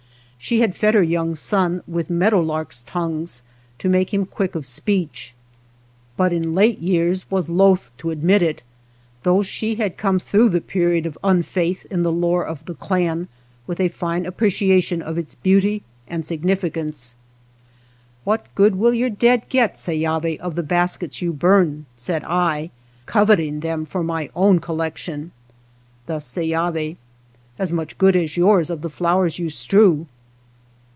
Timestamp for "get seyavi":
19.47-20.39